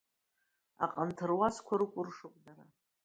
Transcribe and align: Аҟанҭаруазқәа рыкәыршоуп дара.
Аҟанҭаруазқәа 0.83 1.79
рыкәыршоуп 1.79 2.35
дара. 2.43 2.65